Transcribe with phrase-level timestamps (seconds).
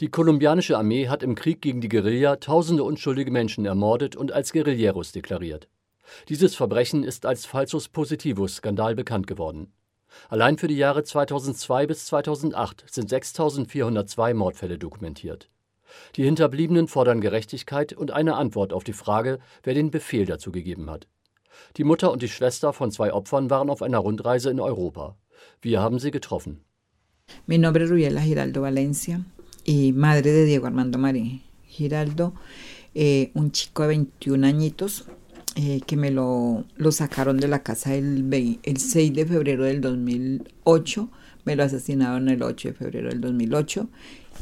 [0.00, 4.50] Die kolumbianische Armee hat im Krieg gegen die Guerilla tausende unschuldige Menschen ermordet und als
[4.50, 5.68] Guerilleros deklariert.
[6.30, 9.74] Dieses Verbrechen ist als Falsus Positivus Skandal bekannt geworden.
[10.30, 15.50] Allein für die Jahre 2002 bis 2008 sind 6402 Mordfälle dokumentiert.
[16.16, 20.88] Die Hinterbliebenen fordern Gerechtigkeit und eine Antwort auf die Frage, wer den Befehl dazu gegeben
[20.88, 21.08] hat.
[21.76, 25.18] Die Mutter und die Schwester von zwei Opfern waren auf einer Rundreise in Europa.
[25.60, 26.64] Wir haben sie getroffen.
[27.46, 29.20] Mi nombre es Rubiela Giraldo Valencia
[29.64, 32.34] y madre de Diego Armando Marín Giraldo,
[32.94, 35.06] eh, un chico de 21 añitos
[35.56, 39.80] eh, que me lo, lo, sacaron de la casa el, el 6 de febrero del
[39.80, 41.10] 2008,
[41.44, 43.88] me lo asesinaron el 8 de febrero del 2008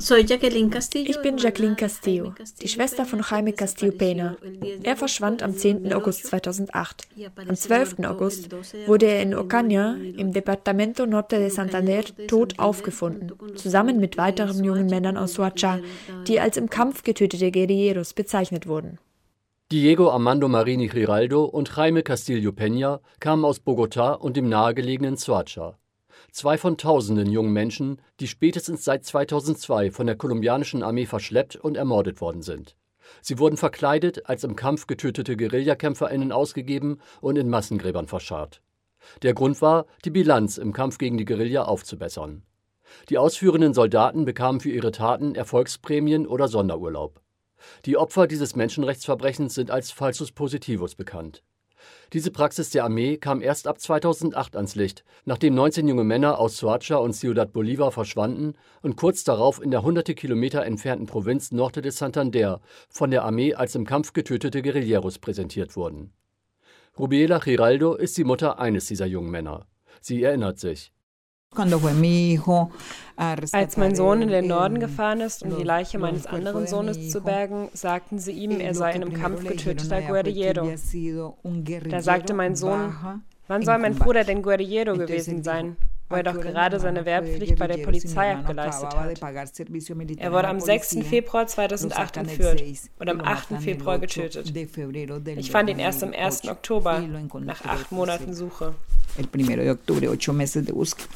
[0.00, 4.36] Ich bin Jacqueline Castillo, die Schwester von Jaime Castillo Pena.
[4.82, 5.92] Er verschwand am 10.
[5.92, 7.06] August 2008.
[7.36, 7.96] Am 12.
[8.06, 8.48] August
[8.86, 14.86] wurde er in Ocaña im Departamento Norte de Santander tot aufgefunden, zusammen mit weiteren jungen
[14.86, 15.80] Männern aus Soacha,
[16.26, 18.98] die als im Kampf getötete Guerilleros bezeichnet wurden.
[19.70, 25.79] Diego Armando Marini Giraldo und Jaime Castillo Peña kamen aus Bogotá und dem nahegelegenen Soacha
[26.32, 31.76] zwei von tausenden jungen Menschen, die spätestens seit 2002 von der kolumbianischen Armee verschleppt und
[31.76, 32.76] ermordet worden sind.
[33.22, 38.62] Sie wurden verkleidet, als im Kampf getötete Guerillakämpferinnen ausgegeben und in Massengräbern verscharrt.
[39.22, 42.42] Der Grund war, die Bilanz im Kampf gegen die Guerilla aufzubessern.
[43.08, 47.20] Die ausführenden Soldaten bekamen für ihre Taten Erfolgsprämien oder Sonderurlaub.
[47.84, 51.42] Die Opfer dieses Menschenrechtsverbrechens sind als Falsus Positivus bekannt.
[52.12, 56.56] Diese Praxis der Armee kam erst ab 2008 ans Licht, nachdem 19 junge Männer aus
[56.56, 61.82] Soacha und Ciudad Bolívar verschwanden und kurz darauf in der hunderte Kilometer entfernten Provinz Norte
[61.82, 66.12] de Santander von der Armee als im Kampf getötete Guerilleros präsentiert wurden.
[66.98, 69.66] Rubiela Giraldo ist die Mutter eines dieser jungen Männer.
[70.00, 70.92] Sie erinnert sich.
[73.52, 77.22] Als mein Sohn in den Norden gefahren ist, um die Leiche meines anderen Sohnes zu
[77.22, 80.72] bergen, sagten sie ihm, er sei in einem Kampf getöteter Guerrillero.
[81.88, 82.94] Da sagte mein Sohn,
[83.48, 85.76] wann soll mein Bruder denn Guerrillero gewesen sein,
[86.08, 89.20] wo er doch gerade seine Wehrpflicht bei der Polizei abgeleistet hat.
[90.18, 90.98] Er wurde am 6.
[91.02, 92.62] Februar 2008 entführt
[93.00, 93.60] und am 8.
[93.60, 94.54] Februar getötet.
[95.36, 96.48] Ich fand ihn erst am 1.
[96.48, 97.00] Oktober,
[97.40, 98.76] nach acht Monaten Suche.
[99.18, 101.08] El primero de octubre, ocho meses de búsqueda.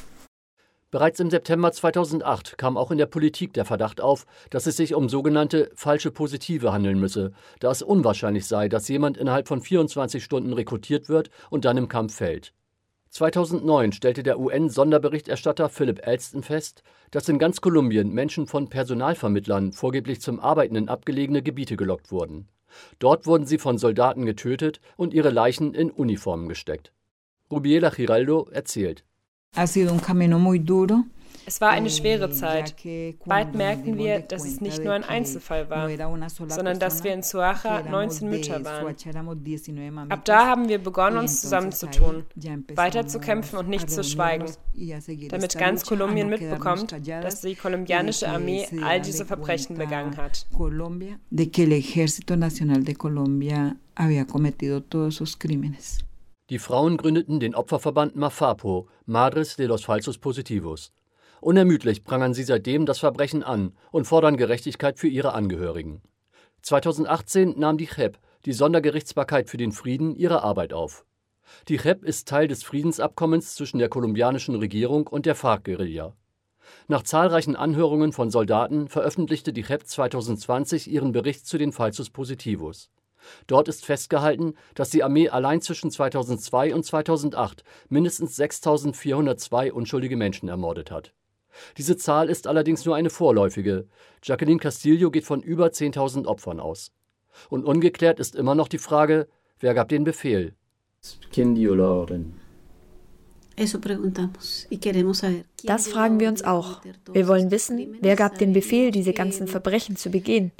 [0.95, 4.95] Bereits im September 2008 kam auch in der Politik der Verdacht auf, dass es sich
[4.95, 10.23] um sogenannte falsche Positive handeln müsse, da es unwahrscheinlich sei, dass jemand innerhalb von 24
[10.23, 12.55] Stunden rekrutiert wird und dann im Kampf fällt.
[13.11, 20.21] 2009 stellte der UN-Sonderberichterstatter Philip Alston fest, dass in ganz Kolumbien Menschen von Personalvermittlern vorgeblich
[20.21, 22.47] zum Arbeiten in abgelegene Gebiete gelockt wurden.
[23.01, 26.93] Dort wurden sie von Soldaten getötet und ihre Leichen in Uniformen gesteckt.
[27.51, 29.05] Rubiela Giraldo erzählt.
[31.47, 32.75] Es war eine schwere Zeit.
[33.27, 35.91] Bald merkten wir, dass es nicht nur ein Einzelfall war,
[36.49, 40.11] sondern dass wir in Suacha 19 Mütter waren.
[40.11, 42.25] Ab da haben wir begonnen, uns zusammenzutun,
[42.75, 44.47] weiterzukämpfen und nicht zu schweigen,
[45.29, 50.47] damit ganz Kolumbien mitbekommt, dass die kolumbianische Armee all diese Verbrechen begangen hat.
[56.51, 60.93] Die Frauen gründeten den Opferverband MAFAPO, Madres de los Falsos Positivos.
[61.41, 66.03] Unermüdlich prangern sie seitdem das Verbrechen an und fordern Gerechtigkeit für ihre Angehörigen.
[66.61, 71.07] 2018 nahm die JEP, die Sondergerichtsbarkeit für den Frieden, ihre Arbeit auf.
[71.69, 76.15] Die JEP ist Teil des Friedensabkommens zwischen der kolumbianischen Regierung und der FARC-Guerilla.
[76.89, 82.91] Nach zahlreichen Anhörungen von Soldaten veröffentlichte die JEP 2020 ihren Bericht zu den Falsus Positivos.
[83.47, 90.49] Dort ist festgehalten, dass die Armee allein zwischen 2002 und 2008 mindestens 6.402 unschuldige Menschen
[90.49, 91.13] ermordet hat.
[91.77, 93.87] Diese Zahl ist allerdings nur eine vorläufige.
[94.23, 96.93] Jacqueline Castillo geht von über 10.000 Opfern aus.
[97.49, 99.29] Und ungeklärt ist immer noch die Frage,
[99.61, 100.55] wer gab den Befehl?
[101.33, 102.41] ¿Quién dio la orden?
[105.67, 106.81] Das fragen wir uns auch.
[107.13, 110.53] Wir wollen wissen, wer gab den Befehl, diese ganzen Verbrechen zu begehen.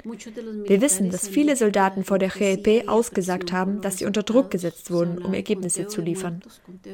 [0.67, 4.91] Wir wissen, dass viele Soldaten vor der GEP ausgesagt haben, dass sie unter Druck gesetzt
[4.91, 6.43] wurden, um Ergebnisse zu liefern.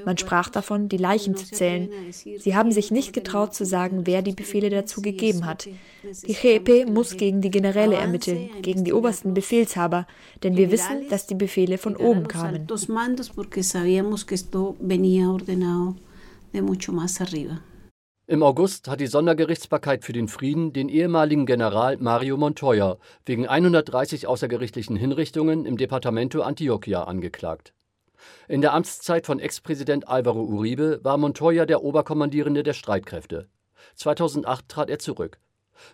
[0.05, 1.89] Man sprach davon, die Leichen zu zählen.
[2.11, 5.69] Sie haben sich nicht getraut zu sagen, wer die Befehle dazu gegeben hat.
[6.27, 10.07] Die GEP muss gegen die Generäle ermitteln, gegen die obersten Befehlshaber,
[10.43, 12.67] denn wir wissen, dass die Befehle von oben kamen
[16.53, 17.61] de mucho más arriba.
[18.31, 22.97] Im August hat die Sondergerichtsbarkeit für den Frieden den ehemaligen General Mario Montoya
[23.27, 27.75] wegen 130 außergerichtlichen Hinrichtungen im Departamento Antioquia angeklagt.
[28.47, 33.49] In der Amtszeit von Ex-Präsident Álvaro Uribe war Montoya der Oberkommandierende der Streitkräfte.
[33.97, 35.41] 2008 trat er zurück.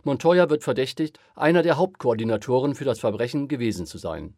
[0.05, 4.35] Montoya wird verdächtigt, einer der Hauptkoordinatoren für das Verbrechen gewesen zu sein.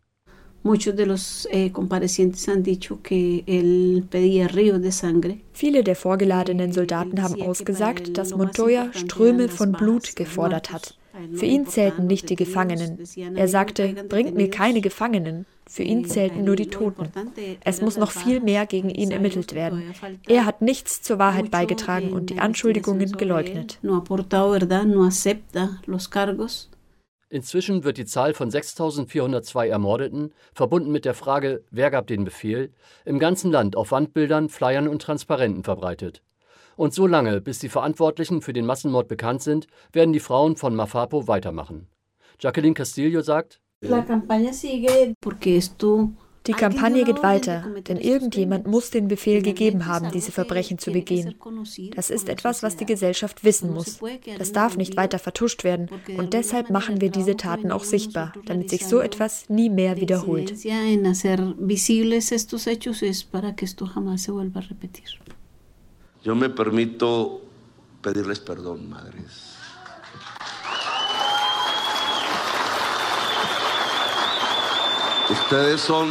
[5.53, 10.99] Viele der vorgeladenen Soldaten haben ausgesagt, dass Montoya Ströme von Blut gefordert hat.
[11.35, 12.99] Für ihn zählten nicht die Gefangenen.
[13.35, 15.47] Er sagte, bringt mir keine Gefangenen.
[15.69, 17.09] Für ihn zählten nur die Toten.
[17.63, 19.83] Es muss noch viel mehr gegen ihn ermittelt werden.
[20.27, 23.79] Er hat nichts zur Wahrheit beigetragen und die Anschuldigungen geleugnet.
[27.31, 32.73] Inzwischen wird die Zahl von 6.402 Ermordeten, verbunden mit der Frage, wer gab den Befehl,
[33.05, 36.23] im ganzen Land auf Wandbildern, Flyern und Transparenten verbreitet.
[36.77, 40.75] Und so lange, bis die Verantwortlichen für den Massenmord bekannt sind, werden die Frauen von
[40.75, 41.89] Mafapo weitermachen.
[42.41, 43.61] Jacqueline Castillo sagt,
[46.49, 51.35] die Kampagne geht weiter, denn irgendjemand muss den Befehl gegeben haben, diese Verbrechen zu begehen.
[51.95, 54.01] Das ist etwas, was die Gesellschaft wissen muss.
[54.39, 58.71] Das darf nicht weiter vertuscht werden und deshalb machen wir diese Taten auch sichtbar, damit
[58.71, 60.55] sich so etwas nie mehr wiederholt.
[66.25, 67.41] Yo me permito
[68.03, 69.48] pedirles perdón, madres.
[75.31, 76.09] Ustedes son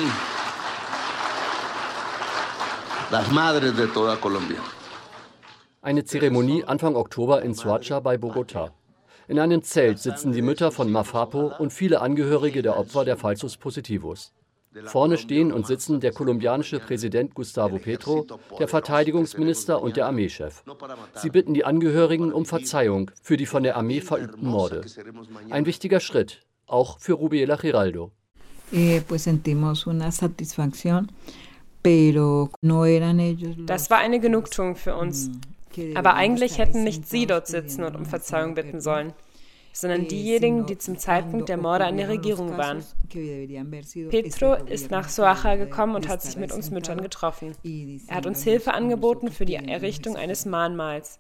[3.10, 4.60] las madres de toda Colombia.
[5.82, 8.74] Eine Zeremonie Anfang Oktober in Soacha bei Bogotá.
[9.28, 13.58] In einem Zelt sitzen die Mütter von Mafapo und viele Angehörige der Opfer der Falsus
[13.58, 14.34] Positivus.
[14.86, 18.28] Vorne stehen und sitzen der kolumbianische Präsident Gustavo Petro,
[18.60, 20.64] der Verteidigungsminister und der Armeechef.
[21.16, 24.86] Sie bitten die Angehörigen um Verzeihung für die von der Armee verübten Morde.
[25.50, 28.12] Ein wichtiger Schritt, auch für Rubiela Giraldo.
[28.72, 29.02] Eh,
[33.66, 35.30] das war eine Genugtuung für uns.
[35.96, 39.14] Aber eigentlich hätten nicht sie dort sitzen und um Verzeihung bitten sollen
[39.80, 42.84] sondern diejenigen, die zum Zeitpunkt der Morde an der Regierung waren.
[44.10, 47.54] Petro ist nach Soacha gekommen und hat sich mit uns Müttern getroffen.
[48.08, 51.20] Er hat uns Hilfe angeboten für die Errichtung eines Mahnmals.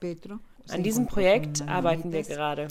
[0.69, 2.67] An diesem Projekt arbeiten wir gerade.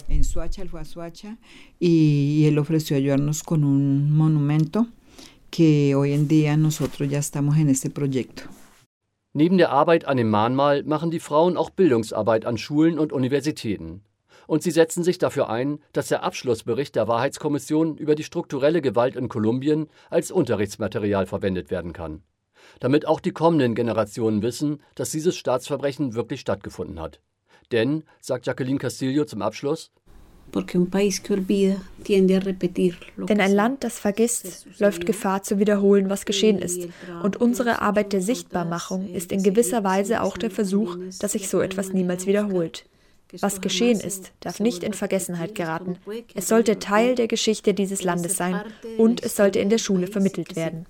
[9.33, 14.03] Neben der Arbeit an dem Mahnmal machen die Frauen auch Bildungsarbeit an Schulen und Universitäten
[14.47, 19.17] und sie setzen sich dafür ein, dass der Abschlussbericht der Wahrheitskommission über die strukturelle Gewalt
[19.17, 22.23] in Kolumbien als Unterrichtsmaterial verwendet werden kann.
[22.81, 27.21] Damit auch die kommenden Generationen wissen, dass dieses Staatsverbrechen wirklich stattgefunden hat.
[27.73, 29.91] Denn, sagt Jacqueline Castillo zum Abschluss,
[33.29, 36.89] denn ein Land, das vergisst, läuft Gefahr zu wiederholen, was geschehen ist.
[37.23, 41.61] Und unsere Arbeit der Sichtbarmachung ist in gewisser Weise auch der Versuch, dass sich so
[41.61, 42.87] etwas niemals wiederholt.
[43.41, 45.99] Was geschehen ist, darf nicht in Vergessenheit geraten.
[46.35, 48.61] Es sollte Teil der Geschichte dieses Landes sein
[48.99, 50.87] und es sollte in der Schule vermittelt werden.